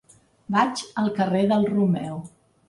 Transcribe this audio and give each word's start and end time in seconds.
Vaig 0.55 0.81
al 1.01 1.11
carrer 1.19 1.43
del 1.53 1.69
Romeu. 1.75 2.19